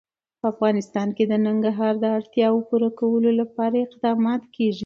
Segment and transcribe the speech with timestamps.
[0.39, 4.79] په افغانستان کې د ننګرهار د اړتیاوو پوره کولو لپاره اقدامات کېږي.